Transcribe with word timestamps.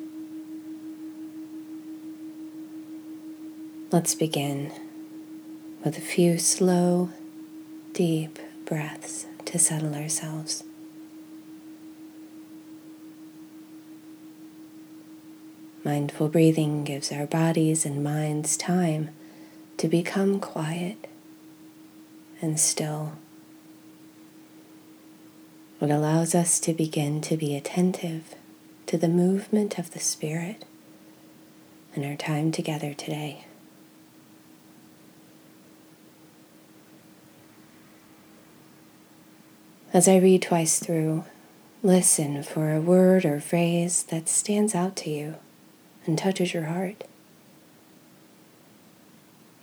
Let's 3.91 4.14
begin 4.14 4.70
with 5.83 5.97
a 5.97 6.03
few 6.03 6.37
slow, 6.37 7.09
deep 7.95 8.39
breaths 8.66 9.25
to 9.47 9.59
settle 9.59 9.95
ourselves. 9.95 10.64
Mindful 15.84 16.29
breathing 16.29 16.83
gives 16.83 17.12
our 17.12 17.27
bodies 17.27 17.84
and 17.84 18.02
minds 18.02 18.56
time 18.56 19.11
to 19.77 19.87
become 19.87 20.41
quiet 20.41 21.06
and 22.41 22.59
still. 22.59 23.12
It 25.83 25.91
allows 25.91 26.34
us 26.34 26.59
to 26.61 26.73
begin 26.73 27.20
to 27.20 27.37
be 27.37 27.55
attentive 27.55 28.34
to 28.87 28.97
the 28.97 29.09
movement 29.09 29.78
of 29.78 29.91
the 29.91 30.00
Spirit 30.00 30.64
in 31.95 32.03
our 32.03 32.17
time 32.17 32.51
together 32.51 32.95
today. 32.95 33.45
As 39.92 40.08
I 40.08 40.17
read 40.17 40.41
twice 40.41 40.78
through, 40.78 41.25
listen 41.83 42.42
for 42.42 42.73
a 42.73 42.80
word 42.80 43.27
or 43.27 43.39
phrase 43.39 44.05
that 44.05 44.30
stands 44.30 44.75
out 44.75 44.97
to 44.97 45.11
you 45.11 45.34
and 46.06 46.19
touches 46.19 46.55
your 46.55 46.64
heart. 46.64 47.05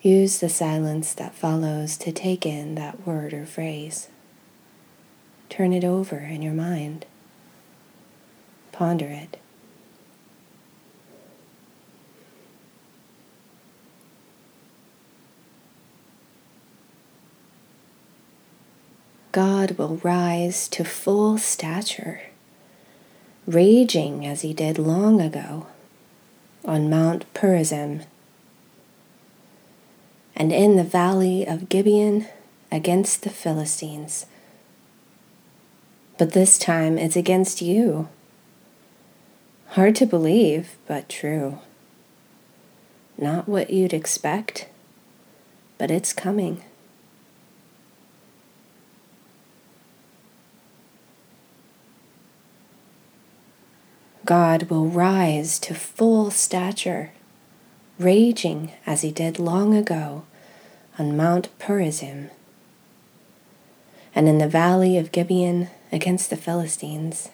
Use 0.01 0.39
the 0.39 0.49
silence 0.49 1.13
that 1.13 1.35
follows 1.35 1.95
to 1.97 2.11
take 2.11 2.45
in 2.45 2.73
that 2.75 3.05
word 3.05 3.33
or 3.33 3.45
phrase. 3.45 4.09
Turn 5.49 5.73
it 5.73 5.83
over 5.83 6.17
in 6.17 6.41
your 6.41 6.53
mind. 6.53 7.05
Ponder 8.71 9.05
it. 9.05 9.37
God 19.31 19.77
will 19.77 19.97
rise 19.97 20.67
to 20.69 20.83
full 20.83 21.37
stature, 21.37 22.21
raging 23.45 24.25
as 24.25 24.41
he 24.41 24.53
did 24.53 24.77
long 24.77 25.21
ago 25.21 25.67
on 26.65 26.89
Mount 26.89 27.31
Perazim, 27.33 28.05
and 30.35 30.51
in 30.51 30.75
the 30.75 30.83
valley 30.83 31.45
of 31.45 31.69
Gibeon 31.69 32.27
against 32.71 33.23
the 33.23 33.29
Philistines. 33.29 34.25
But 36.17 36.33
this 36.33 36.57
time 36.57 36.97
it's 36.97 37.15
against 37.15 37.61
you. 37.61 38.07
Hard 39.69 39.95
to 39.95 40.05
believe, 40.05 40.75
but 40.87 41.09
true. 41.09 41.59
Not 43.17 43.47
what 43.47 43.69
you'd 43.69 43.93
expect, 43.93 44.67
but 45.77 45.91
it's 45.91 46.13
coming. 46.13 46.63
God 54.25 54.63
will 54.63 54.87
rise 54.87 55.57
to 55.59 55.73
full 55.73 56.29
stature, 56.29 57.11
raging 57.97 58.71
as 58.85 59.01
he 59.01 59.11
did 59.11 59.39
long 59.39 59.73
ago 59.73 60.23
on 60.99 61.17
Mount 61.17 61.49
Perazim 61.57 62.29
and 64.13 64.27
in 64.27 64.37
the 64.37 64.47
valley 64.47 64.97
of 64.97 65.11
Gibeon 65.11 65.69
against 65.91 66.29
the 66.29 66.37
Philistines. 66.37 67.29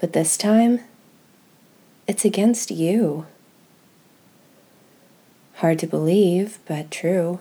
But 0.00 0.12
this 0.12 0.36
time, 0.36 0.80
it's 2.08 2.24
against 2.24 2.70
you. 2.70 3.26
Hard 5.56 5.78
to 5.78 5.86
believe, 5.86 6.58
but 6.66 6.90
true. 6.90 7.38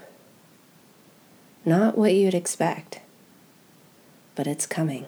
Not 1.66 1.98
what 1.98 2.14
you'd 2.14 2.36
expect, 2.36 3.00
but 4.36 4.46
it's 4.46 4.68
coming. 4.68 5.08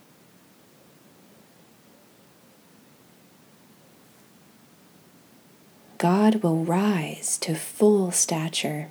God 6.01 6.41
will 6.41 6.65
rise 6.65 7.37
to 7.41 7.53
full 7.53 8.11
stature, 8.11 8.87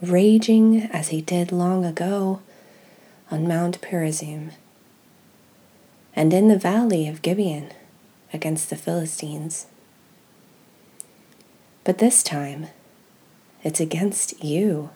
raging 0.00 0.90
as 0.92 1.10
he 1.10 1.20
did 1.20 1.52
long 1.52 1.84
ago 1.84 2.40
on 3.30 3.46
Mount 3.46 3.80
Perazim 3.80 4.50
and 6.16 6.34
in 6.34 6.48
the 6.48 6.58
valley 6.58 7.06
of 7.06 7.22
Gibeon 7.22 7.70
against 8.32 8.68
the 8.68 8.74
Philistines. 8.74 9.66
But 11.84 11.98
this 11.98 12.24
time, 12.24 12.66
it's 13.62 13.78
against 13.78 14.42
you. 14.42 14.90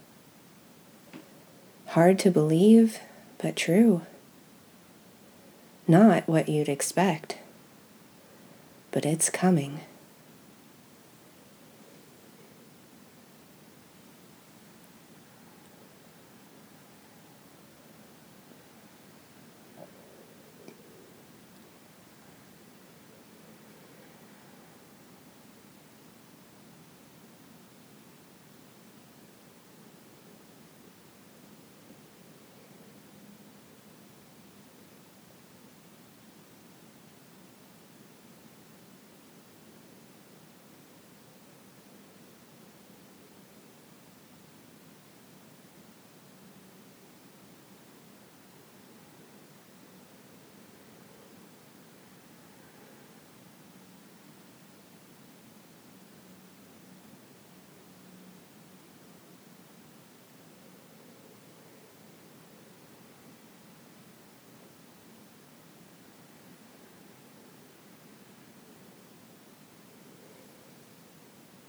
Hard 1.90 2.18
to 2.18 2.32
believe, 2.32 2.98
but 3.38 3.54
true. 3.54 4.02
Not 5.86 6.26
what 6.26 6.48
you'd 6.48 6.68
expect, 6.68 7.38
but 8.90 9.06
it's 9.06 9.30
coming. 9.30 9.82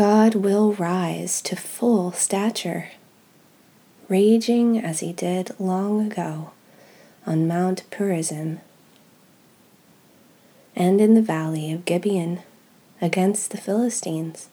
God 0.00 0.34
will 0.34 0.72
rise 0.72 1.42
to 1.42 1.54
full 1.54 2.10
stature, 2.12 2.88
raging 4.08 4.78
as 4.78 5.00
he 5.00 5.12
did 5.12 5.50
long 5.60 6.10
ago 6.10 6.52
on 7.26 7.46
Mount 7.46 7.82
Perazim 7.90 8.60
and 10.74 11.02
in 11.02 11.12
the 11.12 11.20
valley 11.20 11.70
of 11.70 11.84
Gibeon 11.84 12.40
against 13.02 13.50
the 13.50 13.58
Philistines. 13.58 14.48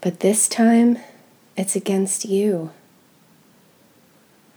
But 0.00 0.18
this 0.18 0.48
time, 0.48 0.98
it's 1.56 1.76
against 1.76 2.24
you. 2.24 2.72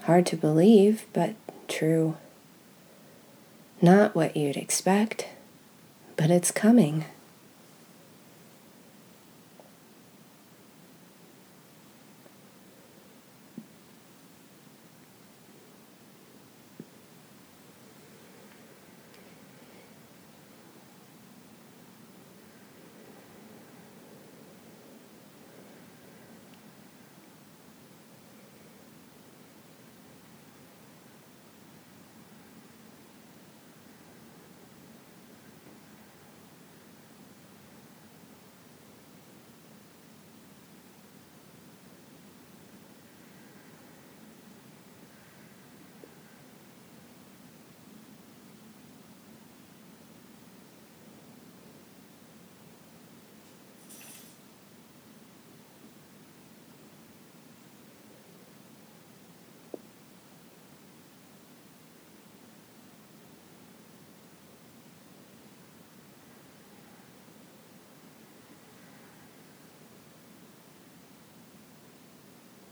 Hard 0.06 0.25
to 0.25 0.36
believe, 0.36 1.06
but 1.13 1.36
true. 1.68 2.18
Not 3.83 4.15
what 4.15 4.36
you'd 4.36 4.57
expect, 4.57 5.27
but 6.15 6.31
it's 6.31 6.50
coming. 6.50 7.06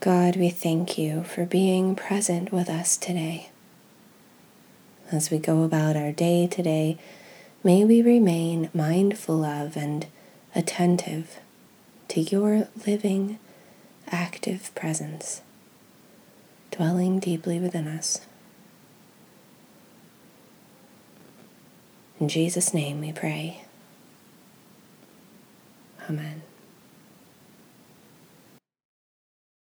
God, 0.00 0.36
we 0.36 0.48
thank 0.48 0.96
you 0.96 1.24
for 1.24 1.44
being 1.44 1.94
present 1.94 2.50
with 2.50 2.70
us 2.70 2.96
today. 2.96 3.50
As 5.12 5.30
we 5.30 5.38
go 5.38 5.62
about 5.62 5.94
our 5.94 6.10
day 6.10 6.46
today, 6.46 6.96
may 7.62 7.84
we 7.84 8.00
remain 8.00 8.70
mindful 8.72 9.44
of 9.44 9.76
and 9.76 10.06
attentive 10.54 11.38
to 12.08 12.22
your 12.22 12.68
living, 12.86 13.38
active 14.10 14.74
presence, 14.74 15.42
dwelling 16.70 17.18
deeply 17.18 17.60
within 17.60 17.86
us. 17.86 18.22
In 22.18 22.30
Jesus' 22.30 22.72
name 22.72 23.02
we 23.02 23.12
pray. 23.12 23.64
Amen. 26.08 26.40